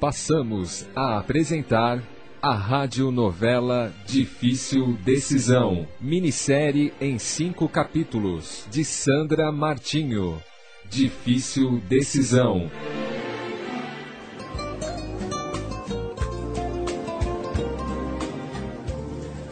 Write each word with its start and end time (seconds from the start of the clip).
Passamos 0.00 0.86
a 0.94 1.18
apresentar 1.18 2.00
a 2.40 2.54
radionovela 2.54 3.92
Difícil 4.06 4.96
Decisão, 5.04 5.88
minissérie 6.00 6.94
em 7.00 7.18
cinco 7.18 7.68
capítulos, 7.68 8.64
de 8.70 8.84
Sandra 8.84 9.50
Martinho. 9.50 10.40
Difícil 10.88 11.80
Decisão. 11.88 12.70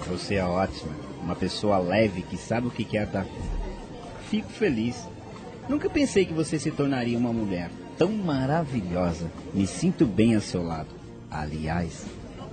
Você 0.09 0.37
é 0.37 0.45
ótima, 0.45 0.93
uma 1.21 1.35
pessoa 1.35 1.79
leve 1.79 2.23
que 2.23 2.37
sabe 2.37 2.69
o 2.69 2.71
que 2.71 2.85
quer 2.85 3.07
dar. 3.07 3.27
Fico 4.31 4.49
feliz. 4.49 5.09
Nunca 5.69 5.91
pensei 5.91 6.25
que 6.25 6.33
você 6.33 6.57
se 6.57 6.71
tornaria 6.71 7.19
uma 7.19 7.33
mulher 7.33 7.69
tão 7.99 8.13
maravilhosa. 8.13 9.31
Me 9.53 9.67
sinto 9.67 10.07
bem 10.07 10.35
ao 10.35 10.41
seu 10.41 10.63
lado. 10.63 10.89
Aliás, 11.31 12.04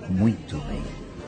muito 0.08 0.56
bem. 0.66 0.82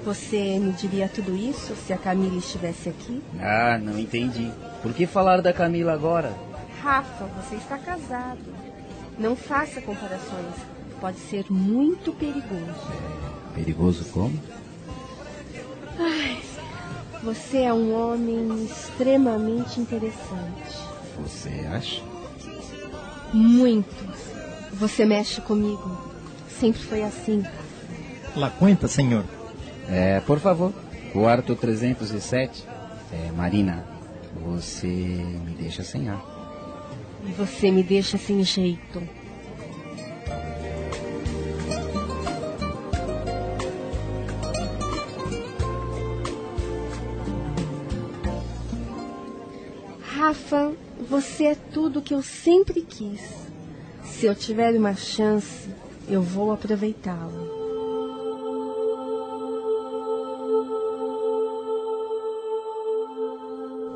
Você 0.05 0.59
me 0.59 0.73
diria 0.73 1.09
tudo 1.09 1.37
isso 1.37 1.75
se 1.75 1.93
a 1.93 1.99
Camila 1.99 2.37
estivesse 2.37 2.89
aqui? 2.89 3.23
Ah, 3.41 3.79
não 3.79 3.99
entendi. 3.99 4.53
Por 4.83 4.93
que 4.93 5.07
falar 5.07 5.41
da 5.41 5.53
Camila 5.53 5.93
agora? 5.93 6.33
Rafa, 6.83 7.25
você 7.25 7.57
está 7.57 7.77
casado. 7.77 8.55
Não 9.19 9.35
faça 9.35 9.81
comparações. 9.81 10.55
Pode 11.01 11.19
ser 11.19 11.47
muito 11.51 12.13
perigoso. 12.13 12.93
Perigoso 13.55 14.05
como? 14.13 14.39
Ai, 15.99 16.39
você 17.23 17.63
é 17.63 17.73
um 17.73 17.93
homem 17.93 18.65
extremamente 18.65 19.81
interessante. 19.81 20.79
Você 21.21 21.67
acha? 21.73 22.03
Muito. 23.33 24.07
Você 24.73 25.05
mexe 25.05 25.41
comigo. 25.41 25.99
Sempre 26.49 26.83
foi 26.83 27.03
assim. 27.03 27.45
La 28.35 28.51
cuenta, 28.51 28.89
senhor. 28.89 29.25
É, 29.89 30.21
por 30.21 30.39
favor. 30.39 30.73
Quarto 31.13 31.55
307. 31.55 32.65
É, 33.13 33.31
Marina, 33.33 33.87
você 34.45 34.87
me 34.87 35.55
deixa 35.59 35.83
sem 35.83 36.09
ar. 36.09 36.23
Você 37.39 37.71
me 37.71 37.83
deixa 37.83 38.19
sem 38.19 38.43
jeito. 38.45 39.03
Rafa, 50.03 50.73
você 51.01 51.45
é 51.45 51.55
tudo 51.55 52.03
que 52.03 52.15
eu 52.15 52.23
sempre 52.23 52.81
quis. 52.81 53.21
Se 54.05 54.27
eu 54.27 54.35
tiver 54.35 54.75
uma 54.75 54.95
chance, 54.95 55.69
eu 56.09 56.23
vou 56.23 56.53
aproveitá-la. 56.53 57.57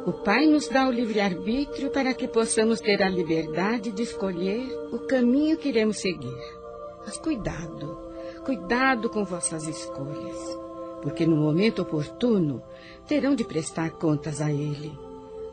O 0.06 0.12
Pai 0.12 0.46
nos 0.46 0.68
dá 0.68 0.88
o 0.88 0.90
livre-arbítrio 0.90 1.90
para 1.90 2.12
que 2.12 2.26
possamos 2.26 2.80
ter 2.80 3.02
a 3.02 3.08
liberdade 3.08 3.92
de 3.92 4.02
escolher 4.02 4.66
o 4.92 4.98
caminho 4.98 5.56
que 5.56 5.68
iremos 5.68 5.98
seguir. 5.98 6.58
Mas 7.04 7.16
cuidado, 7.16 7.96
cuidado 8.44 9.08
com 9.08 9.24
vossas 9.24 9.68
escolhas, 9.68 10.58
porque 11.02 11.26
no 11.26 11.36
momento 11.36 11.82
oportuno 11.82 12.62
terão 13.06 13.34
de 13.34 13.44
prestar 13.44 13.90
contas 13.92 14.40
a 14.40 14.50
Ele. 14.50 14.92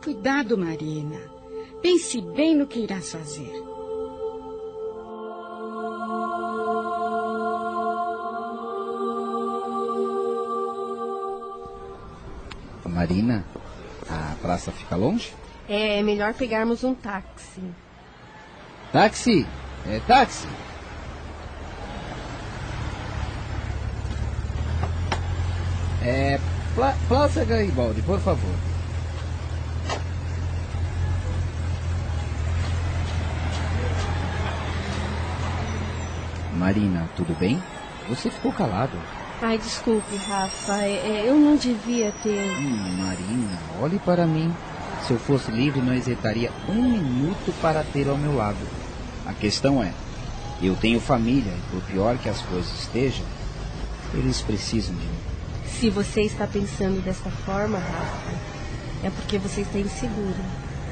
Cuidado, 0.03 0.57
Marina. 0.57 1.36
Pense 1.81 2.21
bem 2.21 2.55
no 2.55 2.67
que 2.67 2.79
irás 2.79 3.11
fazer. 3.11 3.51
Marina, 12.85 13.45
a 14.09 14.35
praça 14.41 14.71
fica 14.71 14.95
longe? 14.95 15.33
É 15.69 16.01
melhor 16.01 16.33
pegarmos 16.33 16.83
um 16.83 16.95
táxi. 16.95 17.61
Táxi! 18.91 19.45
É 19.85 19.99
táxi! 20.07 20.47
É. 26.03 26.39
Pla 26.73 26.95
Plaza 27.07 27.43
Garibaldi, 27.43 28.01
por 28.01 28.19
favor. 28.19 28.76
Marina, 36.67 37.09
tudo 37.15 37.33
bem? 37.39 37.63
Você 38.09 38.29
ficou 38.29 38.51
calado. 38.51 38.91
Ai, 39.41 39.57
desculpe, 39.57 40.17
Rafa. 40.17 40.73
É, 40.81 41.23
é, 41.23 41.23
eu 41.25 41.35
não 41.35 41.55
devia 41.55 42.11
ter. 42.21 42.57
Hum, 42.59 42.97
Marina, 42.97 43.57
olhe 43.79 43.97
para 43.99 44.27
mim. 44.27 44.53
Se 45.05 45.13
eu 45.13 45.17
fosse 45.17 45.49
livre, 45.49 45.79
não 45.79 45.93
hesitaria 45.93 46.51
um 46.67 46.73
minuto 46.73 47.53
para 47.61 47.85
ter 47.85 48.09
ao 48.09 48.17
meu 48.17 48.35
lado. 48.35 48.57
A 49.25 49.33
questão 49.33 49.81
é: 49.81 49.93
eu 50.61 50.75
tenho 50.75 50.99
família 50.99 51.53
e, 51.53 51.71
por 51.71 51.81
pior 51.83 52.17
que 52.17 52.27
as 52.27 52.41
coisas 52.41 52.69
estejam, 52.81 53.25
eles 54.13 54.41
precisam 54.41 54.93
de 54.93 55.05
mim. 55.05 55.19
Se 55.79 55.89
você 55.89 56.23
está 56.23 56.45
pensando 56.45 57.01
dessa 57.01 57.29
forma, 57.29 57.77
Rafa, 57.77 58.33
é 59.05 59.09
porque 59.09 59.37
você 59.37 59.61
está 59.61 59.79
inseguro, 59.79 60.43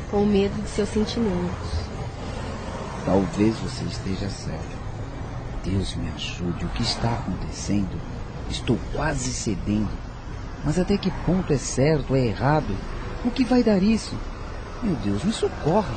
com 0.10 0.26
medo 0.26 0.56
de 0.64 0.70
seus 0.70 0.88
sentimentos. 0.88 1.70
Talvez 3.06 3.58
você 3.60 3.84
esteja 3.84 4.30
certo. 4.30 4.85
Deus 5.66 5.96
me 5.96 6.08
ajude. 6.10 6.64
O 6.64 6.70
que 6.70 6.84
está 6.84 7.12
acontecendo? 7.14 8.00
Estou 8.50 8.78
quase 8.94 9.34
cedendo. 9.34 9.90
Mas 10.64 10.80
até 10.80 10.98
que 10.98 11.12
ponto 11.26 11.52
é 11.52 11.58
certo, 11.58 12.16
é 12.16 12.28
errado? 12.28 12.76
O 13.24 13.32
que 13.32 13.44
vai 13.44 13.64
dar 13.64 13.82
isso? 13.82 14.16
Meu 14.84 14.96
Deus, 14.98 15.24
me 15.24 15.34
socorre. 15.34 15.96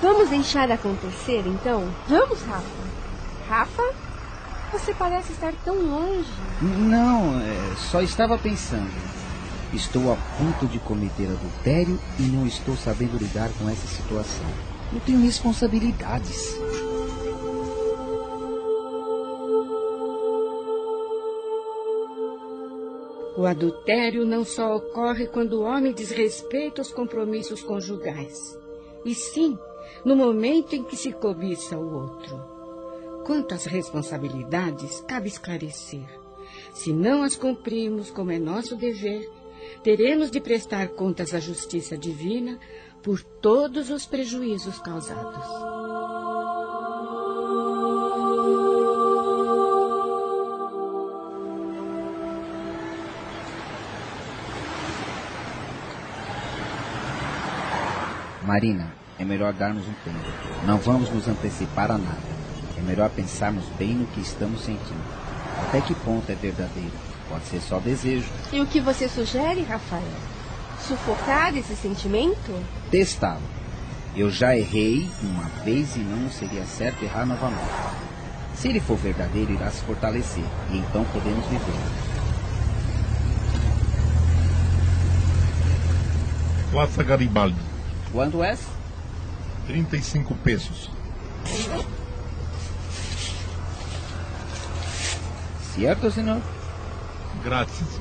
Vamos 0.00 0.30
deixar 0.30 0.70
acontecer, 0.70 1.42
então? 1.46 1.88
Vamos, 2.08 2.42
Rafa. 2.42 2.84
Rafa? 3.48 3.94
Você 4.72 4.92
parece 4.94 5.32
estar 5.32 5.52
tão 5.64 5.76
longe. 5.76 6.28
Não, 6.60 7.40
é, 7.40 7.76
só 7.76 8.00
estava 8.00 8.36
pensando. 8.36 8.90
Estou 9.72 10.12
a 10.12 10.16
ponto 10.38 10.66
de 10.66 10.78
cometer 10.78 11.26
adultério 11.26 11.98
e 12.18 12.22
não 12.22 12.46
estou 12.46 12.76
sabendo 12.76 13.18
lidar 13.18 13.50
com 13.58 13.68
essa 13.68 13.86
situação. 13.86 14.46
Eu 14.92 15.00
tenho 15.00 15.20
responsabilidades. 15.20 16.56
O 23.44 23.46
adultério 23.46 24.24
não 24.24 24.42
só 24.42 24.74
ocorre 24.74 25.26
quando 25.26 25.60
o 25.60 25.64
homem 25.64 25.92
desrespeita 25.92 26.80
os 26.80 26.90
compromissos 26.90 27.62
conjugais, 27.62 28.58
e 29.04 29.14
sim 29.14 29.58
no 30.02 30.16
momento 30.16 30.74
em 30.74 30.82
que 30.82 30.96
se 30.96 31.12
cobiça 31.12 31.76
o 31.76 31.94
outro. 31.94 32.42
Quanto 33.26 33.52
às 33.52 33.66
responsabilidades, 33.66 35.02
cabe 35.02 35.28
esclarecer. 35.28 36.06
Se 36.72 36.90
não 36.90 37.22
as 37.22 37.36
cumprirmos 37.36 38.10
como 38.10 38.30
é 38.30 38.38
nosso 38.38 38.76
dever, 38.76 39.30
teremos 39.82 40.30
de 40.30 40.40
prestar 40.40 40.88
contas 40.94 41.34
à 41.34 41.38
justiça 41.38 41.98
divina 41.98 42.58
por 43.02 43.22
todos 43.22 43.90
os 43.90 44.06
prejuízos 44.06 44.78
causados. 44.78 45.73
Marina, 58.44 58.92
é 59.18 59.24
melhor 59.24 59.54
darmos 59.54 59.84
um 59.88 59.92
tempo. 60.04 60.18
Não 60.66 60.76
vamos 60.76 61.08
nos 61.08 61.26
antecipar 61.26 61.90
a 61.90 61.96
nada. 61.96 62.34
É 62.76 62.82
melhor 62.82 63.08
pensarmos 63.08 63.64
bem 63.78 63.94
no 63.94 64.06
que 64.08 64.20
estamos 64.20 64.60
sentindo. 64.60 65.02
Até 65.66 65.80
que 65.80 65.94
ponto 65.94 66.30
é 66.30 66.34
verdadeiro? 66.34 66.92
Pode 67.28 67.46
ser 67.46 67.60
só 67.60 67.78
desejo. 67.78 68.28
E 68.52 68.60
o 68.60 68.66
que 68.66 68.80
você 68.80 69.08
sugere, 69.08 69.62
Rafael? 69.62 70.02
Sufocar 70.86 71.56
esse 71.56 71.74
sentimento? 71.74 72.62
Testá-lo. 72.90 73.40
Eu 74.14 74.30
já 74.30 74.54
errei 74.54 75.08
uma 75.22 75.44
vez 75.64 75.96
e 75.96 76.00
não 76.00 76.30
seria 76.30 76.66
certo 76.66 77.02
errar 77.02 77.24
novamente. 77.24 77.64
Se 78.54 78.68
ele 78.68 78.78
for 78.78 78.96
verdadeiro, 78.98 79.54
irá 79.54 79.70
se 79.70 79.82
fortalecer. 79.84 80.44
E 80.70 80.76
então 80.76 81.02
podemos 81.04 81.46
viver. 81.46 82.14
Plaza 86.70 87.02
Garibaldi, 87.02 87.73
Quanto 88.14 88.44
é? 88.44 88.56
35 89.66 90.36
pesos. 90.36 90.88
Certo, 95.74 96.10
senhor? 96.12 96.40
Grátis. 97.42 98.00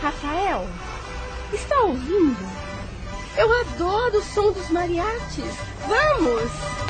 Rafael, 0.00 0.66
está 1.52 1.80
ouvindo? 1.82 2.48
Eu 3.36 3.60
adoro 3.60 4.20
o 4.20 4.24
som 4.24 4.52
dos 4.52 4.70
mariachis. 4.70 5.54
Vamos! 5.86 6.89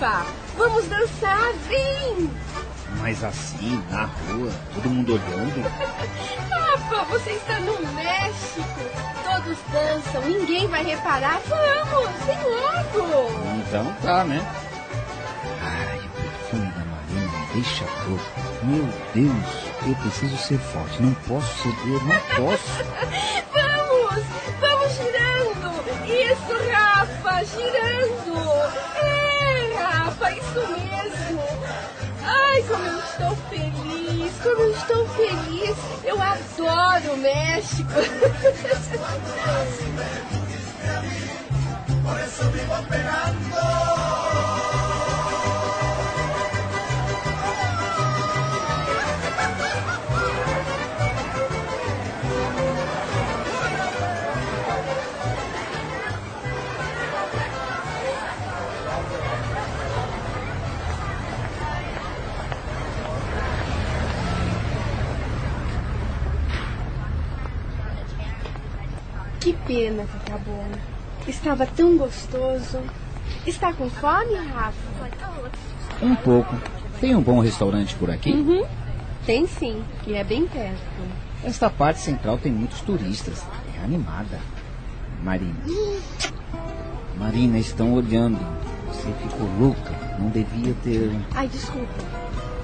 Rafa! 0.00 0.26
Vamos 0.56 0.86
dançar, 0.88 1.52
vem! 1.68 2.30
Mas 3.00 3.22
assim, 3.22 3.82
na 3.90 4.04
rua, 4.04 4.50
todo 4.74 4.90
mundo 4.90 5.14
olhando. 5.14 5.62
Rafa, 6.50 7.04
você 7.04 7.30
está 7.30 7.60
no 7.60 7.78
México. 7.92 8.64
Todos 9.22 9.58
dançam, 9.72 10.22
ninguém 10.22 10.66
vai 10.68 10.84
reparar. 10.84 11.40
Vamos, 11.46 12.10
vem 12.24 12.38
logo! 12.42 13.30
Então 13.58 13.94
tá, 14.02 14.24
né? 14.24 14.44
Ai, 15.62 15.98
o 15.98 16.08
perfume 16.22 16.72
da 16.72 16.84
Marina 16.84 17.46
deixa 17.52 17.84
louco. 18.08 18.24
Meu 18.62 18.88
Deus, 19.14 19.86
eu 19.86 19.94
preciso 19.96 20.36
ser 20.38 20.58
forte. 20.58 21.02
Não 21.02 21.14
posso 21.14 21.62
ceder, 21.62 22.04
não 22.04 22.46
posso. 22.46 22.64
Vamos, 23.54 24.24
vamos 24.60 24.92
girando. 24.92 25.84
Isso, 26.06 26.70
Rafa, 26.70 27.44
girando. 27.44 28.83
É, 30.26 30.38
isso 30.38 30.66
mesmo. 30.68 31.42
Ai, 32.22 32.62
como 32.62 32.84
eu 32.84 32.98
estou 32.98 33.36
feliz, 33.50 34.32
como 34.42 34.60
eu 34.60 34.70
estou 34.70 35.06
feliz. 35.08 35.76
Eu 36.02 36.22
adoro 36.22 37.12
o 37.12 37.16
México. 37.18 37.90
pena 69.74 70.04
que 70.04 70.16
acabou. 70.16 70.64
Estava 71.26 71.66
tão 71.66 71.96
gostoso. 71.96 72.80
Está 73.46 73.72
com 73.72 73.90
fome, 73.90 74.34
Rafa? 74.36 74.74
Um 76.00 76.14
pouco. 76.14 76.54
Tem 77.00 77.14
um 77.14 77.22
bom 77.22 77.40
restaurante 77.40 77.94
por 77.96 78.10
aqui? 78.10 78.30
Uhum. 78.30 78.64
Tem 79.26 79.46
sim, 79.46 79.82
e 80.06 80.14
é 80.14 80.22
bem 80.22 80.46
perto. 80.46 80.78
Esta 81.42 81.68
parte 81.68 82.00
central 82.00 82.38
tem 82.38 82.52
muitos 82.52 82.80
turistas. 82.82 83.42
É 83.76 83.84
animada. 83.84 84.38
Marina. 85.22 85.54
Marina, 87.18 87.58
estão 87.58 87.94
olhando. 87.94 88.38
Você 88.88 89.12
ficou 89.22 89.48
louca. 89.58 89.90
Não 90.18 90.28
devia 90.28 90.74
ter. 90.84 91.10
Ai, 91.34 91.48
desculpa. 91.48 92.04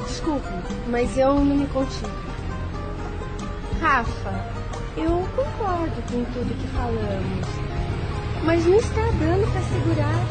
Desculpe, 0.06 0.48
mas 0.88 1.16
eu 1.16 1.34
não 1.34 1.56
me 1.56 1.66
contive. 1.66 2.06
Rafa, 3.80 4.59
eu 4.96 5.28
concordo 5.36 6.02
com 6.10 6.24
tudo 6.32 6.58
que 6.60 6.66
falamos. 6.68 7.46
Mas 8.44 8.66
não 8.66 8.76
está 8.76 9.02
dando 9.02 9.52
para 9.52 9.62
segurar. 9.62 10.26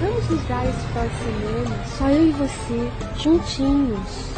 Vamos 0.00 0.28
nos 0.28 0.48
dar 0.48 0.66
esse 0.66 0.86
final 0.88 1.08
de 1.08 1.16
semana, 1.16 1.84
só 1.86 2.08
eu 2.08 2.28
e 2.28 2.32
você, 2.32 3.22
juntinhos. 3.22 4.34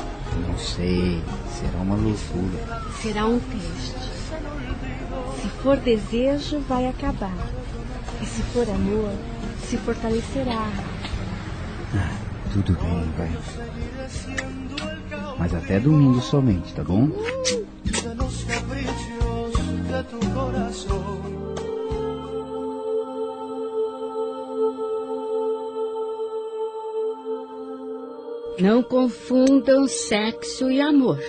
Não 0.46 0.58
sei. 0.58 1.22
Será 1.50 1.78
uma 1.80 1.96
loucura. 1.96 2.82
Será 3.00 3.26
um 3.26 3.40
teste. 3.40 4.06
Se 5.40 5.48
for 5.62 5.76
desejo, 5.78 6.60
vai 6.68 6.86
acabar. 6.86 7.36
E 8.20 8.26
se 8.26 8.42
for 8.42 8.68
amor, 8.68 9.12
se 9.66 9.76
fortalecerá. 9.78 10.68
Ah, 11.94 12.16
tudo 12.52 12.76
bem, 12.80 13.10
vai. 13.16 13.30
Mas 15.38 15.54
até 15.54 15.80
domingo 15.80 16.20
somente, 16.20 16.72
tá 16.74 16.84
bom? 16.84 17.10
Não 28.60 28.82
confundam 28.82 29.88
sexo 29.88 30.70
e 30.70 30.80
amor. 30.80 31.22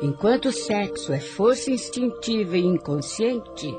Enquanto 0.00 0.46
o 0.46 0.52
sexo 0.52 1.12
é 1.12 1.20
força 1.20 1.70
instintiva 1.70 2.56
e 2.56 2.64
inconsciente, 2.64 3.74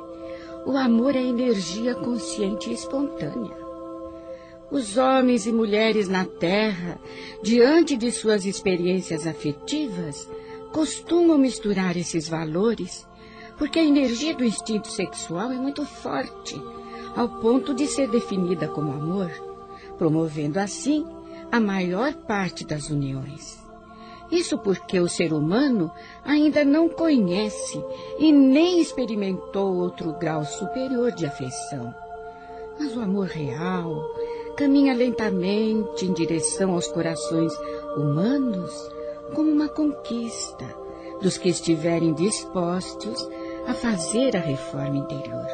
o 0.66 0.76
amor 0.76 1.16
é 1.16 1.22
energia 1.22 1.96
consciente 1.96 2.70
e 2.70 2.74
espontânea. 2.74 3.56
Os 4.70 4.98
homens 4.98 5.48
e 5.48 5.52
mulheres 5.52 6.08
na 6.08 6.26
Terra, 6.26 7.00
diante 7.42 7.98
de 7.98 8.12
suas 8.12 8.46
experiências 8.46 9.26
afetivas, 9.26 10.30
costumam 10.72 11.38
misturar 11.38 11.96
esses 11.96 12.28
valores 12.28 13.07
porque 13.58 13.80
a 13.80 13.84
energia 13.84 14.36
do 14.36 14.44
instinto 14.44 14.88
sexual 14.88 15.52
é 15.52 15.56
muito 15.56 15.86
forte, 15.86 16.62
ao 17.16 17.28
ponto 17.28 17.74
de 17.74 17.88
ser 17.88 18.10
definida 18.10 18.68
como 18.68 18.92
amor, 18.92 19.32
promovendo 19.98 20.60
assim 20.60 21.06
a 21.52 21.60
maior 21.60 22.14
parte 22.14 22.66
das 22.66 22.90
uniões. 22.90 23.66
Isso 24.32 24.58
porque 24.58 25.00
o 25.00 25.08
ser 25.08 25.32
humano 25.32 25.90
ainda 26.24 26.66
não 26.66 26.90
conhece 26.90 27.82
e 28.20 28.32
nem 28.32 28.82
experimentou 28.82 29.76
outro 29.76 30.14
grau 30.14 30.44
superior 30.44 31.12
de 31.14 31.26
afeição. 31.26 31.96
Mas 32.78 32.96
o 32.96 33.00
amor 33.00 33.28
real 33.28 34.04
caminha 34.58 34.94
lentamente 34.94 36.06
em 36.06 36.14
direção 36.14 36.74
aos 36.74 36.88
corações 36.88 37.54
humanos 37.96 38.92
como 39.34 39.50
uma 39.50 39.70
conquista 39.70 40.66
dos 41.22 41.38
que 41.38 41.50
estiverem 41.50 42.14
dispostos 42.14 43.28
a 43.68 43.74
fazer 43.74 44.36
a 44.38 44.40
reforma 44.40 44.96
interior. 44.96 45.46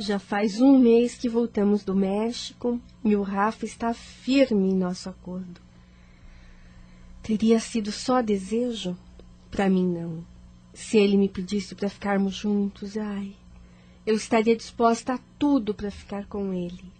Já 0.00 0.18
faz 0.18 0.60
um 0.60 0.78
mês 0.78 1.14
que 1.14 1.28
voltamos 1.28 1.84
do 1.84 1.94
México 1.94 2.80
e 3.04 3.14
o 3.14 3.22
Rafa 3.22 3.66
está 3.66 3.92
firme 3.92 4.70
em 4.70 4.74
nosso 4.74 5.10
acordo. 5.10 5.60
Teria 7.22 7.60
sido 7.60 7.92
só 7.92 8.22
desejo? 8.22 8.96
Para 9.50 9.68
mim, 9.68 9.86
não. 9.86 10.24
Se 10.72 10.96
ele 10.96 11.18
me 11.18 11.28
pedisse 11.28 11.74
para 11.74 11.88
ficarmos 11.88 12.34
juntos, 12.34 12.96
ai, 12.96 13.36
eu 14.06 14.14
estaria 14.14 14.56
disposta 14.56 15.14
a 15.14 15.18
tudo 15.38 15.74
para 15.74 15.90
ficar 15.90 16.26
com 16.26 16.52
ele. 16.52 16.92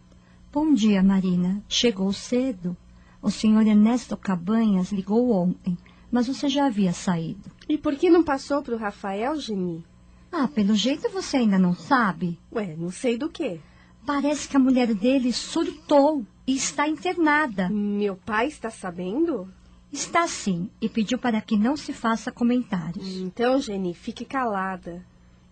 Bom 0.53 0.73
dia, 0.73 1.03
Marina. 1.03 1.63
Chegou 1.69 2.13
cedo. 2.13 2.77
O 3.21 3.31
senhor 3.31 3.67
Ernesto 3.67 4.17
Cabanhas 4.17 4.93
ligou 4.93 5.31
ontem, 5.31 5.77
mas 6.11 6.27
você 6.27 6.49
já 6.49 6.67
havia 6.67 6.93
saído. 6.93 7.51
E 7.69 7.77
por 7.77 7.97
que 7.97 8.11
não 8.11 8.23
passou 8.23 8.63
para 8.63 8.75
o 8.75 8.79
Rafael, 8.79 9.39
Geni? 9.41 9.85
Ah, 10.31 10.49
pelo 10.49 10.75
jeito 10.75 11.09
você 11.11 11.39
ainda 11.39 11.59
não 11.59 11.75
sabe. 11.75 12.39
Ué, 12.53 12.75
não 12.77 12.91
sei 12.91 13.17
do 13.17 13.29
que. 13.29 13.61
Parece 14.07 14.49
que 14.49 14.57
a 14.57 14.61
mulher 14.61 14.93
dele 14.95 15.33
surtou 15.33 16.25
e 16.47 16.55
está 16.55 16.87
internada. 16.87 17.69
Meu 17.71 18.17
pai 18.17 18.49
está 18.49 18.71
sabendo? 18.71 19.49
Está 19.93 20.27
sim, 20.27 20.69
e 20.81 20.89
pediu 20.89 21.19
para 21.19 21.41
que 21.41 21.57
não 21.57 21.77
se 21.77 21.93
faça 21.93 22.33
comentários. 22.33 23.17
Então, 23.17 23.61
Geni, 23.61 23.95
fique 23.95 24.25
calada. 24.25 25.05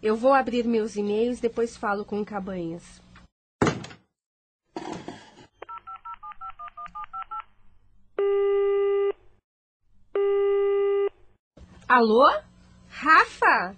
Eu 0.03 0.17
vou 0.17 0.33
abrir 0.33 0.67
meus 0.67 0.97
e-mails, 0.97 1.39
depois 1.39 1.77
falo 1.77 2.05
com 2.05 2.21
o 2.21 2.25
Cabanhas. 2.25 3.01
Alô? 11.87 12.29
Rafa? 12.89 13.77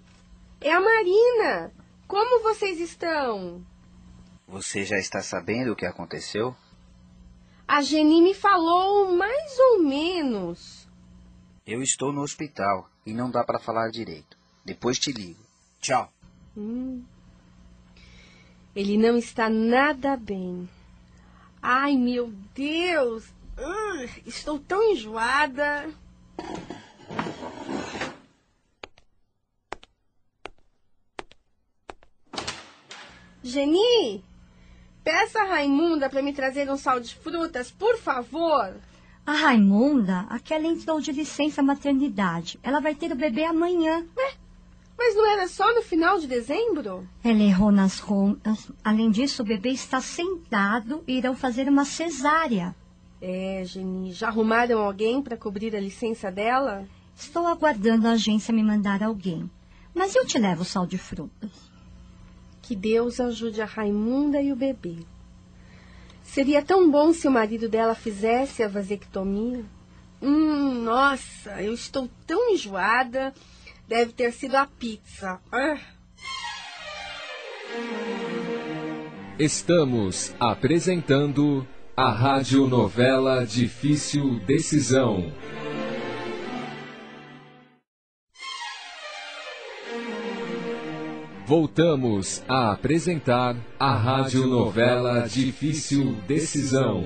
É 0.62 0.72
a 0.72 0.80
Marina. 0.80 1.70
Como 2.08 2.42
vocês 2.42 2.80
estão? 2.80 3.62
Você 4.48 4.82
já 4.82 4.96
está 4.96 5.20
sabendo 5.20 5.72
o 5.72 5.76
que 5.76 5.84
aconteceu? 5.84 6.56
A 7.68 7.82
Geni 7.82 8.22
me 8.22 8.32
falou 8.32 9.14
mais 9.14 9.58
ou 9.58 9.82
menos. 9.82 10.88
Eu 11.66 11.82
estou 11.82 12.14
no 12.14 12.22
hospital 12.22 12.88
e 13.04 13.12
não 13.12 13.30
dá 13.30 13.44
para 13.44 13.58
falar 13.58 13.90
direito. 13.90 14.38
Depois 14.64 14.98
te 14.98 15.12
ligo. 15.12 15.44
Tchau. 15.82 16.13
Hum. 16.56 17.02
Ele 18.74 18.96
não 18.96 19.16
está 19.16 19.48
nada 19.48 20.16
bem. 20.16 20.68
Ai, 21.62 21.96
meu 21.96 22.32
Deus! 22.54 23.24
Uh, 23.56 24.08
estou 24.26 24.58
tão 24.58 24.82
enjoada. 24.92 25.88
Geni, 33.42 34.24
peça 35.04 35.40
a 35.40 35.44
Raimunda 35.44 36.08
para 36.08 36.22
me 36.22 36.32
trazer 36.32 36.70
um 36.70 36.76
sal 36.76 36.98
de 36.98 37.14
frutas, 37.14 37.70
por 37.70 37.98
favor. 37.98 38.74
A 39.26 39.32
Raimunda, 39.32 40.26
aquela 40.28 40.66
entrou 40.66 41.00
de 41.00 41.12
licença 41.12 41.62
maternidade. 41.62 42.58
Ela 42.62 42.80
vai 42.80 42.94
ter 42.94 43.12
o 43.12 43.16
bebê 43.16 43.44
amanhã. 43.44 44.06
Ué? 44.16 44.43
Mas 45.06 45.14
não 45.16 45.30
era 45.30 45.46
só 45.48 45.74
no 45.74 45.82
final 45.82 46.18
de 46.18 46.26
dezembro? 46.26 47.06
Ela 47.22 47.42
errou 47.42 47.70
nas 47.70 48.00
contas. 48.00 48.70
Além 48.82 49.10
disso, 49.10 49.42
o 49.42 49.44
bebê 49.44 49.68
está 49.68 50.00
sentado 50.00 51.04
e 51.06 51.18
irão 51.18 51.36
fazer 51.36 51.68
uma 51.68 51.84
cesárea. 51.84 52.74
É, 53.20 53.62
Geni, 53.66 54.12
já 54.12 54.28
arrumaram 54.28 54.78
alguém 54.78 55.20
para 55.20 55.36
cobrir 55.36 55.76
a 55.76 55.80
licença 55.80 56.32
dela? 56.32 56.88
Estou 57.14 57.46
aguardando 57.46 58.08
a 58.08 58.12
agência 58.12 58.54
me 58.54 58.62
mandar 58.62 59.02
alguém. 59.02 59.50
Mas 59.94 60.16
eu 60.16 60.24
te 60.24 60.38
levo 60.38 60.62
o 60.62 60.64
sal 60.64 60.86
de 60.86 60.96
frutas. 60.96 61.50
Que 62.62 62.74
Deus 62.74 63.20
ajude 63.20 63.60
a 63.60 63.66
Raimunda 63.66 64.40
e 64.40 64.52
o 64.52 64.56
bebê. 64.56 64.96
Seria 66.22 66.62
tão 66.62 66.90
bom 66.90 67.12
se 67.12 67.28
o 67.28 67.30
marido 67.30 67.68
dela 67.68 67.94
fizesse 67.94 68.62
a 68.62 68.68
vasectomia. 68.68 69.66
Hum, 70.22 70.82
nossa, 70.82 71.60
eu 71.60 71.74
estou 71.74 72.08
tão 72.26 72.54
enjoada. 72.54 73.34
Deve 73.86 74.12
ter 74.12 74.32
sido 74.32 74.56
a 74.56 74.66
pizza. 74.66 75.40
Ah. 75.52 75.78
Estamos 79.38 80.34
apresentando 80.40 81.66
a 81.96 82.10
radionovela 82.10 83.44
Difícil 83.46 84.40
Decisão. 84.40 85.32
Voltamos 91.46 92.42
a 92.48 92.72
apresentar 92.72 93.54
a 93.78 93.94
radionovela 93.94 95.28
Difícil 95.28 96.14
Decisão. 96.26 97.04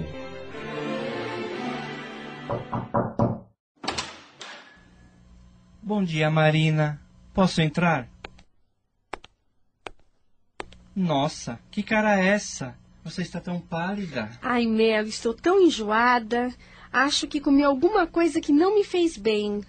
Dia, 6.08 6.30
Marina. 6.30 6.98
Posso 7.34 7.60
entrar? 7.60 8.08
Nossa, 10.96 11.60
que 11.70 11.82
cara 11.82 12.18
é 12.18 12.28
essa? 12.28 12.74
Você 13.04 13.20
está 13.20 13.38
tão 13.40 13.60
pálida. 13.60 14.30
Ai, 14.42 14.66
Melo, 14.66 15.06
estou 15.06 15.34
tão 15.34 15.60
enjoada. 15.60 16.52
Acho 16.90 17.28
que 17.28 17.40
comi 17.40 17.62
alguma 17.62 18.06
coisa 18.06 18.40
que 18.40 18.50
não 18.50 18.74
me 18.74 18.84
fez 18.84 19.18
bem. 19.18 19.62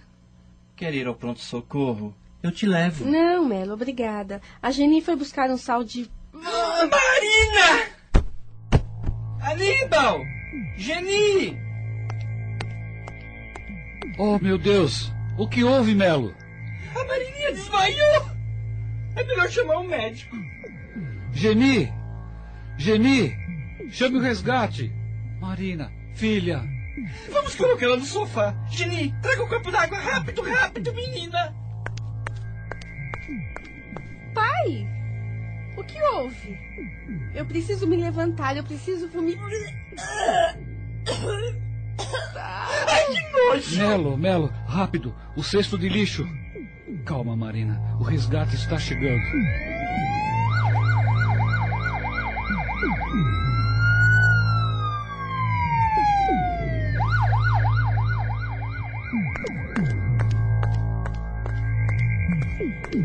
Quer 0.74 0.94
ir 0.94 1.06
ao 1.06 1.14
pronto-socorro? 1.14 2.14
Eu 2.42 2.50
te 2.50 2.66
levo. 2.66 3.04
Não, 3.04 3.44
Melo, 3.44 3.74
obrigada. 3.74 4.40
A 4.62 4.70
Geni 4.70 5.02
foi 5.02 5.14
buscar 5.14 5.50
um 5.50 5.58
sal 5.58 5.84
de. 5.84 6.10
Ah, 6.34 6.88
Marina! 6.90 7.86
Aníbal! 9.42 10.20
Geni! 10.78 11.58
Oh, 14.18 14.38
meu 14.38 14.56
Deus! 14.56 15.12
O 15.38 15.48
que 15.48 15.64
houve, 15.64 15.94
Melo? 15.94 16.34
A 16.94 17.04
Marininha 17.04 17.52
desmaiou! 17.52 18.30
É 19.16 19.24
melhor 19.24 19.48
chamar 19.48 19.78
um 19.78 19.86
médico. 19.86 20.36
Geni! 21.32 21.92
Geni! 22.76 23.36
Chame 23.90 24.18
o 24.18 24.20
resgate! 24.20 24.92
Marina, 25.40 25.92
filha! 26.14 26.62
Vamos 27.30 27.54
colocar 27.54 27.86
ela 27.86 27.96
no 27.96 28.04
sofá. 28.04 28.54
Geni, 28.70 29.14
traga 29.22 29.44
um 29.44 29.48
copo 29.48 29.70
d'água 29.70 29.98
rápido, 29.98 30.42
rápido, 30.42 30.92
menina! 30.92 31.54
Pai! 34.34 34.86
O 35.76 35.84
que 35.84 36.02
houve? 36.02 36.58
Eu 37.34 37.46
preciso 37.46 37.86
me 37.86 37.96
levantar, 37.96 38.56
eu 38.56 38.64
preciso 38.64 39.08
vomitar. 39.08 39.48
Ai, 42.36 43.06
que 43.06 43.32
nojo! 43.32 43.78
Melo, 43.78 44.16
Melo, 44.16 44.52
rápido! 44.66 45.14
O 45.36 45.42
cesto 45.42 45.78
de 45.78 45.88
lixo! 45.88 46.26
Calma, 47.04 47.36
Marina. 47.36 47.80
O 47.98 48.02
resgate 48.02 48.54
está 48.56 48.78
chegando. 48.78 49.22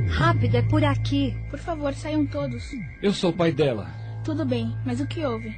Rápido, 0.09 0.57
é 0.57 0.61
por 0.61 0.83
aqui. 0.83 1.35
Por 1.49 1.59
favor, 1.59 1.93
saiam 1.93 2.25
todos. 2.25 2.71
Eu 3.01 3.13
sou 3.13 3.29
o 3.29 3.33
pai 3.33 3.51
dela. 3.51 3.87
Tudo 4.23 4.45
bem, 4.45 4.75
mas 4.85 4.99
o 4.99 5.05
que 5.05 5.23
houve? 5.23 5.55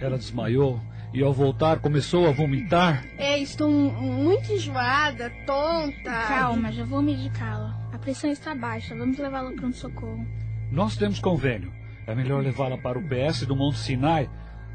Ela 0.00 0.18
desmaiou 0.18 0.80
e 1.12 1.22
ao 1.22 1.32
voltar 1.32 1.80
começou 1.80 2.26
a 2.26 2.30
vomitar. 2.30 3.04
É, 3.18 3.38
estou 3.38 3.70
muito 3.70 4.52
enjoada, 4.52 5.30
tonta. 5.46 6.10
Calma, 6.28 6.70
já 6.72 6.84
vou 6.84 7.02
medicá-la. 7.02 7.78
A 7.92 7.98
pressão 7.98 8.30
está 8.30 8.54
baixa, 8.54 8.94
vamos 8.94 9.18
levá-la 9.18 9.52
para 9.52 9.66
um 9.66 9.72
socorro. 9.72 10.26
Nós 10.70 10.96
temos 10.96 11.18
convênio. 11.18 11.72
É 12.06 12.14
melhor 12.14 12.42
levá-la 12.42 12.78
para 12.78 12.98
o 12.98 13.02
PS 13.02 13.46
do 13.46 13.56
Monte 13.56 13.78
Sinai. 13.78 14.28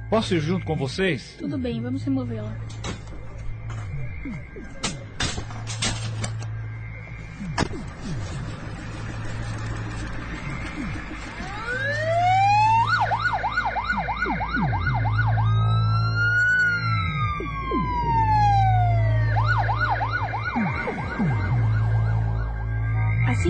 Posso 0.10 0.36
ir 0.36 0.40
junto 0.40 0.66
com 0.66 0.76
vocês? 0.76 1.36
Tudo 1.40 1.58
bem, 1.58 1.82
vamos 1.82 2.04
removê-la. 2.04 2.56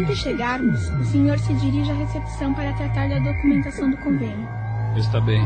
Que 0.05 0.15
chegarmos, 0.15 0.89
o 0.89 1.03
senhor 1.05 1.39
se 1.39 1.53
dirige 1.55 1.91
à 1.91 1.95
recepção 1.95 2.53
para 2.53 2.73
tratar 2.73 3.09
da 3.09 3.19
documentação 3.19 3.89
do 3.89 3.97
convênio. 3.97 4.47
Está 4.95 5.19
bem. 5.19 5.41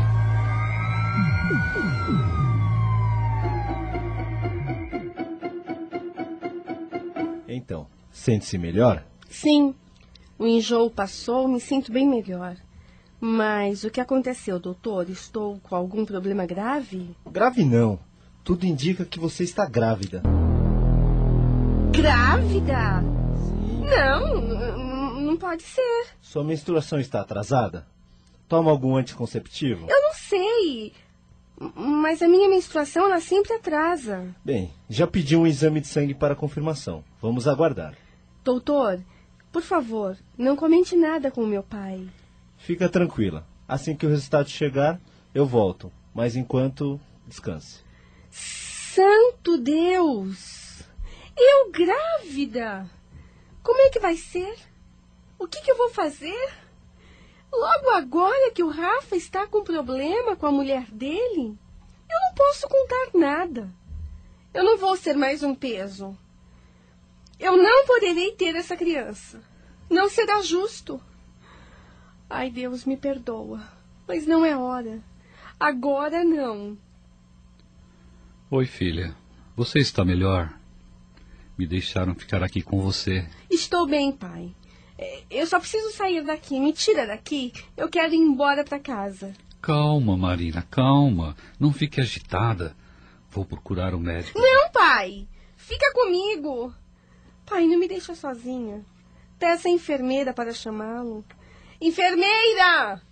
Então, 7.48 7.86
sente-se 8.10 8.58
melhor? 8.58 9.02
Sim. 9.28 9.74
O 10.38 10.46
enjoo 10.46 10.90
passou, 10.90 11.48
me 11.48 11.60
sinto 11.60 11.92
bem 11.92 12.08
melhor. 12.08 12.56
Mas 13.20 13.84
o 13.84 13.90
que 13.90 14.00
aconteceu, 14.00 14.58
doutor? 14.58 15.08
Estou 15.10 15.58
com 15.60 15.74
algum 15.74 16.04
problema 16.04 16.46
grave? 16.46 17.14
Grave 17.30 17.64
não. 17.64 17.98
Tudo 18.42 18.64
indica 18.64 19.04
que 19.04 19.18
você 19.18 19.44
está 19.44 19.66
grávida. 19.66 20.22
Grávida? 21.92 23.19
Não, 23.90 25.20
não 25.20 25.36
pode 25.36 25.62
ser. 25.62 26.06
Sua 26.20 26.44
menstruação 26.44 26.98
está 26.98 27.20
atrasada? 27.20 27.86
Toma 28.48 28.70
algum 28.70 28.96
anticonceptivo? 28.96 29.86
Eu 29.88 30.02
não 30.02 30.14
sei. 30.14 30.92
Mas 31.74 32.22
a 32.22 32.28
minha 32.28 32.48
menstruação 32.48 33.04
ela 33.04 33.20
sempre 33.20 33.52
atrasa. 33.52 34.34
Bem, 34.44 34.72
já 34.88 35.06
pedi 35.06 35.36
um 35.36 35.46
exame 35.46 35.80
de 35.80 35.88
sangue 35.88 36.14
para 36.14 36.34
confirmação. 36.34 37.04
Vamos 37.20 37.46
aguardar. 37.46 37.94
Doutor, 38.42 39.00
por 39.52 39.62
favor, 39.62 40.16
não 40.38 40.56
comente 40.56 40.96
nada 40.96 41.30
com 41.30 41.42
o 41.42 41.46
meu 41.46 41.62
pai. 41.62 42.08
Fica 42.56 42.88
tranquila. 42.88 43.46
Assim 43.68 43.94
que 43.94 44.06
o 44.06 44.08
resultado 44.08 44.48
chegar, 44.48 45.00
eu 45.34 45.44
volto. 45.44 45.92
Mas 46.14 46.34
enquanto, 46.34 47.00
descanse. 47.26 47.84
Santo 48.30 49.58
Deus! 49.58 50.82
Eu 51.36 51.70
grávida! 51.70 52.88
Como 53.62 53.80
é 53.80 53.90
que 53.90 54.00
vai 54.00 54.16
ser? 54.16 54.56
O 55.38 55.46
que, 55.46 55.60
que 55.62 55.70
eu 55.70 55.76
vou 55.76 55.90
fazer? 55.90 56.54
Logo 57.52 57.90
agora 57.90 58.52
que 58.52 58.62
o 58.62 58.70
Rafa 58.70 59.16
está 59.16 59.46
com 59.46 59.64
problema 59.64 60.36
com 60.36 60.46
a 60.46 60.52
mulher 60.52 60.90
dele, 60.90 61.58
eu 62.08 62.20
não 62.20 62.34
posso 62.34 62.68
contar 62.68 63.18
nada. 63.18 63.70
Eu 64.52 64.64
não 64.64 64.78
vou 64.78 64.96
ser 64.96 65.16
mais 65.16 65.42
um 65.42 65.54
peso. 65.54 66.16
Eu 67.38 67.56
não 67.56 67.86
poderei 67.86 68.32
ter 68.32 68.54
essa 68.54 68.76
criança. 68.76 69.42
Não 69.88 70.08
será 70.08 70.42
justo. 70.42 71.00
Ai, 72.28 72.50
Deus, 72.50 72.84
me 72.84 72.96
perdoa. 72.96 73.62
Mas 74.06 74.26
não 74.26 74.44
é 74.44 74.56
hora. 74.56 75.02
Agora 75.58 76.22
não. 76.24 76.76
Oi, 78.50 78.66
filha. 78.66 79.16
Você 79.56 79.78
está 79.78 80.04
melhor? 80.04 80.59
Me 81.60 81.66
deixaram 81.66 82.14
ficar 82.14 82.42
aqui 82.42 82.62
com 82.62 82.80
você. 82.80 83.28
Estou 83.50 83.86
bem, 83.86 84.10
pai. 84.12 84.50
É, 84.96 85.24
Eu 85.30 85.46
só 85.46 85.60
preciso 85.60 85.92
sair 85.92 86.24
daqui. 86.24 86.58
Me 86.58 86.72
tira 86.72 87.06
daqui. 87.06 87.52
Eu 87.76 87.86
quero 87.90 88.14
ir 88.14 88.16
embora 88.16 88.64
para 88.64 88.80
casa. 88.80 89.34
Calma, 89.60 90.16
Marina, 90.16 90.66
calma. 90.70 91.36
Não 91.58 91.70
fique 91.70 92.00
agitada. 92.00 92.74
Vou 93.28 93.44
procurar 93.44 93.94
um 93.94 93.98
médico. 93.98 94.38
Não, 94.38 94.70
pai. 94.70 95.28
Fica 95.54 95.92
comigo. 95.92 96.74
Pai, 97.44 97.66
não 97.66 97.78
me 97.78 97.86
deixa 97.86 98.14
sozinha. 98.14 98.82
Peça 99.38 99.68
a 99.68 99.70
enfermeira 99.70 100.32
para 100.32 100.54
chamá-lo. 100.54 101.22
Enfermeira! 101.78 103.02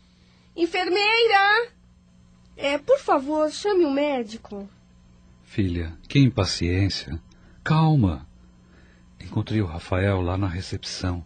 Enfermeira! 0.56 1.70
É, 2.56 2.78
por 2.78 2.98
favor, 2.98 3.50
chame 3.50 3.84
o 3.84 3.88
um 3.88 3.92
médico. 3.92 4.66
Filha, 5.44 5.98
que 6.08 6.18
impaciência. 6.18 7.20
Calma. 7.62 8.26
Encontrei 9.20 9.60
o 9.60 9.66
Rafael 9.66 10.20
lá 10.20 10.36
na 10.36 10.48
recepção. 10.48 11.24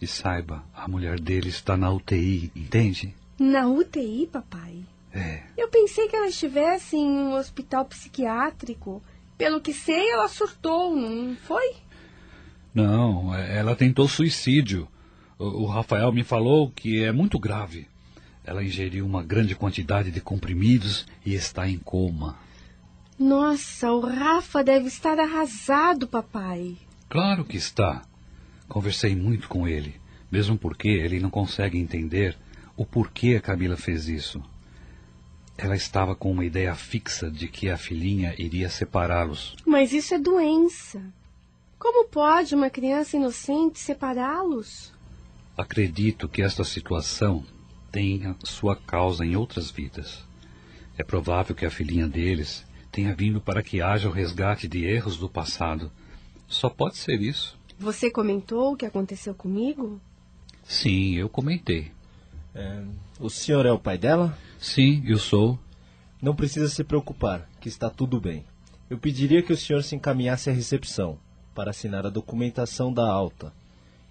E 0.00 0.06
saiba, 0.06 0.64
a 0.74 0.88
mulher 0.88 1.20
dele 1.20 1.48
está 1.48 1.76
na 1.76 1.90
UTI, 1.90 2.50
entende? 2.56 3.14
Na 3.38 3.68
UTI, 3.68 4.28
papai? 4.32 4.84
É. 5.12 5.42
Eu 5.56 5.68
pensei 5.68 6.08
que 6.08 6.16
ela 6.16 6.28
estivesse 6.28 6.96
em 6.96 7.08
um 7.08 7.34
hospital 7.34 7.84
psiquiátrico. 7.84 9.02
Pelo 9.36 9.60
que 9.60 9.72
sei, 9.72 10.10
ela 10.10 10.28
surtou, 10.28 10.96
não 10.96 11.36
foi? 11.36 11.76
Não, 12.74 13.34
ela 13.34 13.76
tentou 13.76 14.08
suicídio. 14.08 14.88
O, 15.38 15.62
o 15.62 15.66
Rafael 15.66 16.10
me 16.12 16.24
falou 16.24 16.70
que 16.70 17.02
é 17.02 17.12
muito 17.12 17.38
grave. 17.38 17.86
Ela 18.44 18.64
ingeriu 18.64 19.06
uma 19.06 19.22
grande 19.22 19.54
quantidade 19.54 20.10
de 20.10 20.20
comprimidos 20.20 21.06
e 21.24 21.34
está 21.34 21.68
em 21.68 21.78
coma. 21.78 22.36
Nossa, 23.18 23.92
o 23.92 24.00
Rafa 24.00 24.64
deve 24.64 24.88
estar 24.88 25.18
arrasado, 25.18 26.08
papai. 26.08 26.76
Claro 27.12 27.44
que 27.44 27.58
está. 27.58 28.06
Conversei 28.66 29.14
muito 29.14 29.46
com 29.46 29.68
ele, 29.68 30.00
mesmo 30.30 30.56
porque 30.56 30.88
ele 30.88 31.20
não 31.20 31.28
consegue 31.28 31.76
entender 31.76 32.38
o 32.74 32.86
porquê 32.86 33.36
a 33.36 33.40
Camila 33.42 33.76
fez 33.76 34.08
isso. 34.08 34.42
Ela 35.58 35.76
estava 35.76 36.16
com 36.16 36.32
uma 36.32 36.42
ideia 36.42 36.74
fixa 36.74 37.30
de 37.30 37.48
que 37.48 37.68
a 37.68 37.76
filhinha 37.76 38.34
iria 38.38 38.70
separá-los. 38.70 39.54
Mas 39.66 39.92
isso 39.92 40.14
é 40.14 40.18
doença. 40.18 41.02
Como 41.78 42.08
pode 42.08 42.54
uma 42.54 42.70
criança 42.70 43.18
inocente 43.18 43.78
separá-los? 43.78 44.90
Acredito 45.54 46.30
que 46.30 46.40
esta 46.40 46.64
situação 46.64 47.44
tenha 47.90 48.34
sua 48.42 48.74
causa 48.74 49.22
em 49.22 49.36
outras 49.36 49.70
vidas. 49.70 50.26
É 50.96 51.04
provável 51.04 51.54
que 51.54 51.66
a 51.66 51.70
filhinha 51.70 52.08
deles 52.08 52.64
tenha 52.90 53.14
vindo 53.14 53.38
para 53.38 53.62
que 53.62 53.82
haja 53.82 54.08
o 54.08 54.12
resgate 54.12 54.66
de 54.66 54.86
erros 54.86 55.18
do 55.18 55.28
passado. 55.28 55.92
Só 56.52 56.68
pode 56.68 56.98
ser 56.98 57.22
isso. 57.22 57.58
Você 57.78 58.10
comentou 58.10 58.72
o 58.72 58.76
que 58.76 58.84
aconteceu 58.84 59.34
comigo? 59.34 59.98
Sim, 60.62 61.14
eu 61.14 61.26
comentei. 61.26 61.90
É, 62.54 62.82
o 63.18 63.30
senhor 63.30 63.64
é 63.64 63.72
o 63.72 63.78
pai 63.78 63.96
dela? 63.96 64.36
Sim, 64.58 65.02
eu 65.06 65.18
sou. 65.18 65.58
Não 66.20 66.36
precisa 66.36 66.68
se 66.68 66.84
preocupar, 66.84 67.48
que 67.58 67.70
está 67.70 67.88
tudo 67.88 68.20
bem. 68.20 68.44
Eu 68.90 68.98
pediria 68.98 69.42
que 69.42 69.52
o 69.52 69.56
senhor 69.56 69.82
se 69.82 69.96
encaminhasse 69.96 70.50
à 70.50 70.52
recepção 70.52 71.18
para 71.54 71.70
assinar 71.70 72.06
a 72.06 72.10
documentação 72.10 72.92
da 72.92 73.10
alta. 73.10 73.50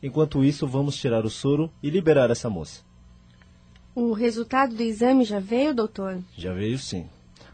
Enquanto 0.02 0.44
isso, 0.44 0.66
vamos 0.66 0.96
tirar 0.96 1.24
o 1.24 1.30
soro 1.30 1.72
e 1.82 1.92
liberar 1.92 2.32
essa 2.32 2.50
moça. 2.50 2.82
O 3.94 4.14
resultado 4.14 4.76
do 4.76 4.82
exame 4.82 5.26
já 5.26 5.40
veio, 5.40 5.76
doutor? 5.76 6.20
Já 6.36 6.52
veio 6.54 6.80
sim. 6.80 7.06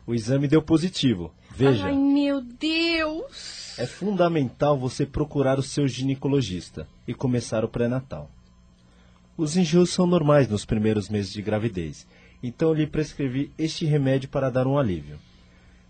O 0.08 0.16
exame 0.16 0.48
deu 0.48 0.62
positivo. 0.62 1.34
Veja. 1.54 1.88
Ai, 1.88 1.96
meu 1.96 2.42
Deus! 2.42 3.78
É 3.78 3.86
fundamental 3.86 4.78
você 4.78 5.06
procurar 5.06 5.60
o 5.60 5.64
seu 5.64 5.86
ginecologista 5.86 6.88
e 7.06 7.14
começar 7.14 7.66
o 7.66 7.68
pré-natal. 7.68 8.32
Os 9.36 9.58
enjoos 9.58 9.92
são 9.92 10.08
normais 10.08 10.48
nos 10.48 10.64
primeiros 10.64 11.10
meses 11.10 11.32
de 11.32 11.42
gravidez, 11.42 12.08
então 12.42 12.70
eu 12.70 12.74
lhe 12.74 12.88
prescrevi 12.88 13.52
este 13.58 13.86
remédio 13.86 14.30
para 14.30 14.50
dar 14.50 14.66
um 14.66 14.78
alívio. 14.78 15.20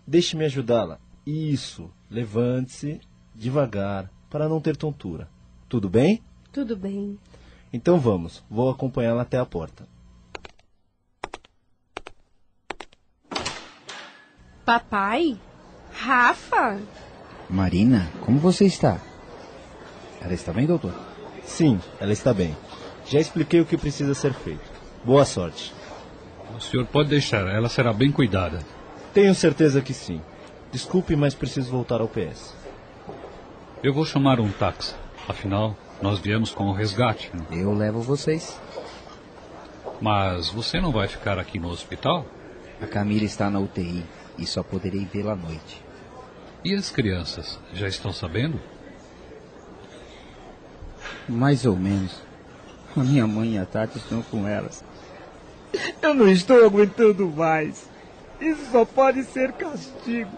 Deixe-me 0.06 0.46
ajudá-la. 0.46 1.00
Isso. 1.26 1.90
Levante-se 2.10 3.00
devagar 3.36 4.12
para 4.30 4.50
não 4.50 4.60
ter 4.60 4.76
tontura. 4.76 5.30
Tudo 5.70 5.88
bem? 5.88 6.22
Tudo 6.52 6.76
bem. 6.76 7.20
Então 7.72 8.00
vamos. 8.00 8.44
Vou 8.50 8.70
acompanhá-la 8.70 9.22
até 9.22 9.38
a 9.38 9.46
porta. 9.46 9.88
Papai? 14.68 15.38
Rafa? 15.94 16.78
Marina, 17.50 18.12
como 18.26 18.38
você 18.38 18.66
está? 18.66 19.00
Ela 20.20 20.34
está 20.34 20.52
bem, 20.52 20.66
doutor? 20.66 20.94
Sim, 21.46 21.80
ela 22.02 22.12
está 22.12 22.34
bem. 22.34 22.54
Já 23.06 23.18
expliquei 23.18 23.62
o 23.62 23.66
que 23.66 23.78
precisa 23.78 24.14
ser 24.14 24.34
feito. 24.34 24.70
Boa 25.06 25.24
sorte. 25.24 25.74
O 26.54 26.60
senhor 26.60 26.86
pode 26.86 27.08
deixar, 27.08 27.48
ela 27.48 27.70
será 27.70 27.94
bem 27.94 28.12
cuidada. 28.12 28.60
Tenho 29.14 29.34
certeza 29.34 29.82
que 29.82 29.94
sim. 29.94 30.22
Desculpe, 30.70 31.16
mas 31.16 31.34
preciso 31.34 31.72
voltar 31.72 32.02
ao 32.02 32.10
PS. 32.10 32.54
Eu 33.82 33.94
vou 33.94 34.04
chamar 34.04 34.42
um 34.42 34.52
táxi. 34.52 34.94
Afinal, 35.30 35.78
nós 36.02 36.20
viemos 36.20 36.52
com 36.52 36.66
o 36.66 36.74
resgate. 36.74 37.32
Né? 37.34 37.46
Eu 37.52 37.74
levo 37.74 38.02
vocês. 38.02 38.60
Mas 40.02 40.50
você 40.50 40.82
não 40.82 40.92
vai 40.92 41.08
ficar 41.08 41.40
aqui 41.40 41.58
no 41.58 41.70
hospital? 41.70 42.26
A 42.82 42.86
Camila 42.86 43.24
está 43.24 43.50
na 43.50 43.60
UTI 43.60 44.04
e 44.38 44.46
só 44.46 44.64
poderei 44.64 45.06
vê-la 45.06 45.34
à 45.34 45.36
noite. 45.36 45.84
E 46.64 46.74
as 46.74 46.90
crianças? 46.90 47.60
Já 47.74 47.88
estão 47.88 48.12
sabendo? 48.12 48.60
Mais 51.28 51.66
ou 51.66 51.76
menos. 51.76 52.22
A 52.96 53.02
minha 53.02 53.28
mãe 53.28 53.56
e 53.56 53.58
a 53.58 53.66
Tati 53.66 53.98
estão 53.98 54.22
com 54.24 54.48
elas. 54.48 54.84
Eu 56.02 56.14
não 56.14 56.28
estou 56.28 56.66
aguentando 56.66 57.28
mais. 57.28 57.88
Isso 58.40 58.72
só 58.72 58.86
pode 58.86 59.24
ser 59.24 59.52
castigo. 59.54 60.32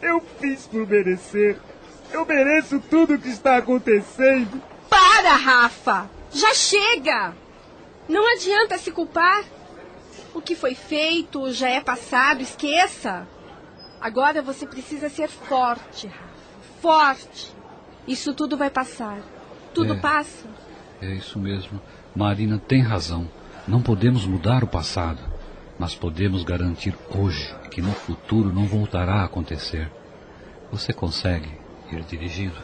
Eu 0.00 0.20
fiz 0.40 0.66
por 0.66 0.86
merecer. 0.86 1.58
Eu 2.12 2.26
mereço 2.26 2.80
tudo 2.90 3.14
o 3.14 3.18
que 3.18 3.28
está 3.28 3.56
acontecendo. 3.56 4.60
Para, 4.88 5.36
Rafa! 5.36 6.10
Já 6.32 6.52
chega! 6.54 7.34
Não 8.08 8.30
adianta 8.34 8.78
se 8.78 8.90
culpar. 8.90 9.44
O 10.34 10.40
que 10.40 10.54
foi 10.54 10.74
feito 10.74 11.52
já 11.52 11.68
é 11.68 11.80
passado, 11.80 12.42
esqueça. 12.42 13.26
Agora 14.00 14.42
você 14.42 14.66
precisa 14.66 15.08
ser 15.08 15.28
forte, 15.28 16.06
Rafa. 16.06 16.32
Forte. 16.80 17.52
Isso 18.06 18.34
tudo 18.34 18.56
vai 18.56 18.68
passar. 18.68 19.20
Tudo 19.72 19.94
é, 19.94 20.00
passa. 20.00 20.48
É 21.00 21.14
isso 21.14 21.38
mesmo. 21.38 21.80
Marina 22.14 22.58
tem 22.58 22.82
razão. 22.82 23.28
Não 23.66 23.80
podemos 23.80 24.26
mudar 24.26 24.64
o 24.64 24.66
passado, 24.66 25.20
mas 25.78 25.94
podemos 25.94 26.42
garantir 26.42 26.96
hoje 27.16 27.54
que 27.70 27.80
no 27.80 27.92
futuro 27.92 28.52
não 28.52 28.66
voltará 28.66 29.20
a 29.20 29.24
acontecer. 29.24 29.90
Você 30.72 30.92
consegue 30.92 31.50
ir 31.92 32.02
dirigindo? 32.02 32.56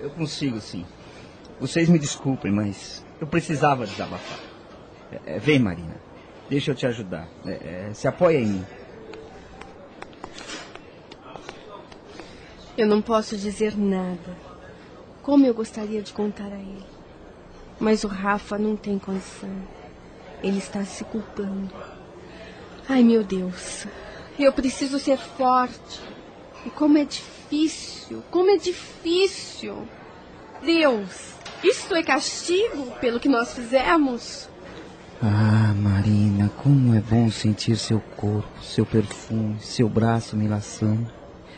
Eu 0.00 0.10
consigo, 0.10 0.60
sim. 0.60 0.86
Vocês 1.60 1.88
me 1.88 1.98
desculpem, 1.98 2.50
mas 2.50 3.04
eu 3.20 3.26
precisava 3.26 3.86
desabafar. 3.86 4.45
É, 5.12 5.36
é, 5.36 5.38
vem, 5.38 5.58
Marina. 5.58 5.96
Deixa 6.48 6.70
eu 6.70 6.74
te 6.74 6.86
ajudar. 6.86 7.28
É, 7.44 7.88
é, 7.88 7.94
se 7.94 8.06
apoia 8.06 8.38
em 8.38 8.46
mim. 8.46 8.66
Eu 12.76 12.86
não 12.86 13.00
posso 13.00 13.36
dizer 13.36 13.76
nada. 13.76 14.36
Como 15.22 15.46
eu 15.46 15.54
gostaria 15.54 16.02
de 16.02 16.12
contar 16.12 16.52
a 16.52 16.58
ele. 16.58 16.84
Mas 17.80 18.04
o 18.04 18.08
Rafa 18.08 18.58
não 18.58 18.76
tem 18.76 18.98
condição. 18.98 19.50
Ele 20.42 20.58
está 20.58 20.84
se 20.84 21.04
culpando. 21.04 21.72
Ai, 22.88 23.02
meu 23.02 23.24
Deus. 23.24 23.86
Eu 24.38 24.52
preciso 24.52 24.98
ser 24.98 25.18
forte. 25.18 26.00
E 26.64 26.70
como 26.70 26.98
é 26.98 27.04
difícil, 27.04 28.22
como 28.30 28.50
é 28.50 28.56
difícil. 28.56 29.86
Deus, 30.62 31.34
isto 31.62 31.94
é 31.94 32.02
castigo 32.02 32.90
pelo 33.00 33.20
que 33.20 33.28
nós 33.28 33.54
fizemos? 33.54 34.48
Ah, 35.22 35.72
Marina, 35.74 36.50
como 36.62 36.94
é 36.94 37.00
bom 37.00 37.30
sentir 37.30 37.78
seu 37.78 38.00
corpo, 38.00 38.46
seu 38.62 38.84
perfume, 38.84 39.56
seu 39.60 39.88
braço 39.88 40.36
me 40.36 40.46
laçando. 40.46 41.10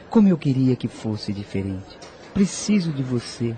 Como 0.09 0.29
eu 0.29 0.39
queria 0.39 0.77
que 0.77 0.87
fosse 0.87 1.33
diferente. 1.33 1.99
Preciso 2.33 2.93
de 2.93 3.03
você. 3.03 3.57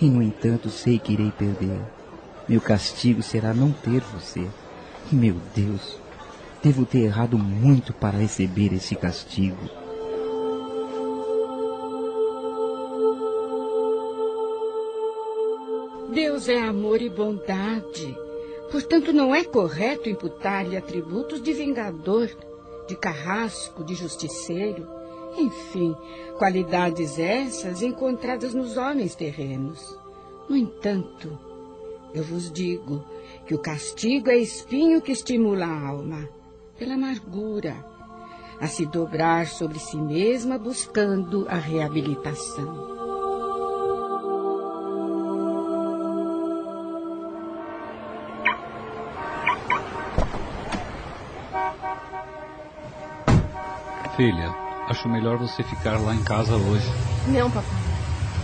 E, 0.00 0.08
no 0.08 0.22
entanto, 0.22 0.70
sei 0.70 1.00
que 1.00 1.14
irei 1.14 1.32
perder. 1.32 1.80
Meu 2.48 2.60
castigo 2.60 3.24
será 3.24 3.52
não 3.52 3.72
ter 3.72 4.00
você. 4.00 4.46
Meu 5.10 5.34
Deus, 5.52 5.98
devo 6.62 6.86
ter 6.86 7.00
errado 7.00 7.36
muito 7.36 7.92
para 7.92 8.18
receber 8.18 8.72
esse 8.72 8.94
castigo. 8.94 9.68
Deus 16.14 16.48
é 16.48 16.60
amor 16.60 17.02
e 17.02 17.10
bondade. 17.10 18.29
Portanto, 18.70 19.12
não 19.12 19.34
é 19.34 19.42
correto 19.42 20.08
imputar-lhe 20.08 20.76
atributos 20.76 21.42
de 21.42 21.52
vingador, 21.52 22.30
de 22.86 22.96
carrasco, 22.96 23.82
de 23.82 23.94
justiceiro. 23.94 24.86
Enfim, 25.36 25.94
qualidades 26.38 27.18
essas 27.18 27.82
encontradas 27.82 28.54
nos 28.54 28.76
homens 28.76 29.14
terrenos. 29.14 29.98
No 30.48 30.56
entanto, 30.56 31.38
eu 32.14 32.22
vos 32.22 32.50
digo 32.50 33.04
que 33.46 33.54
o 33.54 33.58
castigo 33.58 34.30
é 34.30 34.36
espinho 34.36 35.00
que 35.00 35.12
estimula 35.12 35.66
a 35.66 35.88
alma, 35.88 36.28
pela 36.78 36.94
amargura, 36.94 37.76
a 38.60 38.66
se 38.66 38.86
dobrar 38.86 39.46
sobre 39.46 39.78
si 39.78 39.96
mesma 39.96 40.58
buscando 40.58 41.46
a 41.48 41.56
reabilitação. 41.56 42.99
Filha, 54.20 54.54
acho 54.86 55.08
melhor 55.08 55.38
você 55.38 55.62
ficar 55.62 55.98
lá 55.98 56.14
em 56.14 56.22
casa 56.22 56.54
hoje. 56.54 56.86
Não, 57.28 57.50
papai. 57.50 57.70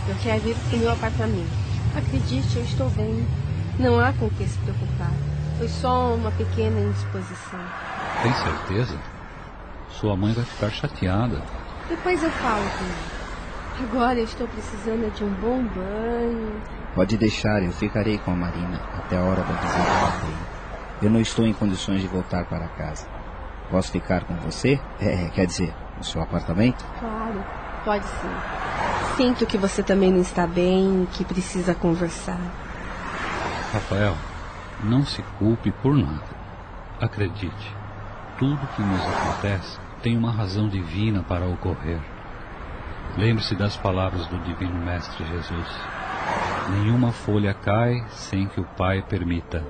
Eu 0.09 0.15
quero 0.23 0.49
ir 0.49 0.57
para 0.57 0.75
o 0.75 0.81
meu 0.81 0.91
apartamento. 0.91 1.51
Acredite, 1.95 2.57
eu 2.57 2.63
estou 2.63 2.89
bem. 2.89 3.29
Não 3.79 4.01
há 4.01 4.11
com 4.15 4.31
que 4.31 4.49
se 4.49 4.57
preocupar. 4.61 5.13
Foi 5.59 5.69
só 5.69 6.15
uma 6.15 6.31
pequena 6.31 6.81
indisposição. 6.81 7.61
Tem 8.23 8.33
certeza? 8.33 8.99
Sua 9.91 10.17
mãe 10.17 10.33
vai 10.33 10.47
ficar 10.47 10.71
chateada. 10.71 11.43
Depois 11.91 12.23
eu 12.23 12.31
falo 12.31 12.65
com 12.79 12.85
ele. 12.87 13.87
Agora 13.87 14.19
eu 14.19 14.25
estou 14.25 14.49
precisando 14.49 15.15
de 15.15 15.25
um 15.25 15.35
bom 15.35 15.63
banho. 15.63 16.59
Pode 16.95 17.19
deixar, 17.19 17.63
eu 17.63 17.73
ficarei 17.73 18.17
com 18.17 18.31
a 18.31 18.35
Marina 18.35 18.81
até 18.97 19.19
a 19.19 19.23
hora 19.23 19.43
da 19.43 19.53
visita 19.53 19.79
da 19.79 20.21
Teia. 20.23 21.03
Eu 21.03 21.11
não 21.11 21.21
estou 21.21 21.47
em 21.47 21.53
condições 21.53 22.01
de 22.01 22.09
voltar 22.09 22.47
para 22.47 22.67
casa. 22.67 23.07
Posso 23.71 23.91
ficar 23.91 24.25
com 24.25 24.35
você? 24.37 24.81
É, 25.01 25.29
quer 25.31 25.47
dizer, 25.47 25.75
no 25.97 26.05
seu 26.05 26.23
apartamento? 26.23 26.85
Claro, 26.99 27.45
pode 27.85 28.05
sim. 28.05 28.29
Sinto 29.17 29.47
que 29.47 29.59
você 29.59 29.83
também 29.83 30.13
não 30.13 30.21
está 30.21 30.47
bem, 30.47 31.09
que 31.13 31.25
precisa 31.25 31.75
conversar. 31.75 32.39
Rafael, 33.73 34.15
não 34.85 35.05
se 35.05 35.23
culpe 35.39 35.71
por 35.71 35.97
nada. 35.97 36.37
Acredite, 37.01 37.77
tudo 38.39 38.67
que 38.75 38.83
nos 38.83 39.01
acontece 39.01 39.79
tem 40.03 40.17
uma 40.17 40.31
razão 40.31 40.69
divina 40.69 41.23
para 41.23 41.47
ocorrer. 41.47 42.01
Lembre-se 43.17 43.55
das 43.55 43.77
palavras 43.77 44.27
do 44.27 44.39
Divino 44.39 44.79
Mestre 44.79 45.25
Jesus. 45.25 45.81
Nenhuma 46.71 47.13
folha 47.13 47.55
cai 47.55 48.05
sem 48.11 48.47
que 48.47 48.61
o 48.61 48.65
Pai 48.77 49.03
permita. 49.03 49.65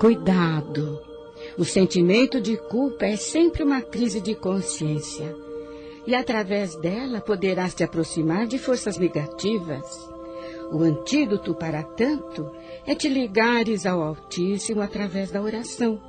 Cuidado! 0.00 1.00
O 1.56 1.64
sentimento 1.64 2.40
de 2.40 2.56
culpa 2.56 3.06
é 3.06 3.16
sempre 3.16 3.62
uma 3.62 3.80
crise 3.80 4.20
de 4.20 4.34
consciência. 4.34 5.34
E 6.06 6.14
através 6.14 6.74
dela 6.76 7.20
poderás 7.20 7.74
te 7.74 7.84
aproximar 7.84 8.46
de 8.46 8.58
forças 8.58 8.98
negativas. 8.98 10.10
O 10.72 10.82
antídoto 10.82 11.54
para 11.54 11.82
tanto 11.82 12.50
é 12.86 12.94
te 12.94 13.08
ligares 13.08 13.86
ao 13.86 14.02
Altíssimo 14.02 14.80
através 14.80 15.30
da 15.30 15.40
oração, 15.40 16.00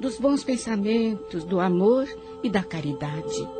dos 0.00 0.18
bons 0.18 0.42
pensamentos, 0.42 1.44
do 1.44 1.60
amor 1.60 2.08
e 2.42 2.50
da 2.50 2.62
caridade. 2.62 3.59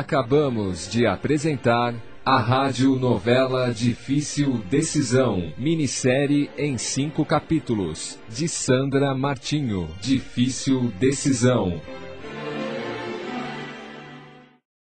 Acabamos 0.00 0.90
de 0.90 1.06
apresentar 1.06 1.94
a 2.24 2.38
Rádio 2.38 2.96
Novela 2.96 3.70
Difícil 3.70 4.54
Decisão, 4.70 5.52
minissérie 5.58 6.48
em 6.56 6.78
cinco 6.78 7.22
capítulos, 7.22 8.18
de 8.26 8.48
Sandra 8.48 9.14
Martinho. 9.14 9.90
Difícil 10.00 10.90
Decisão. 10.98 11.82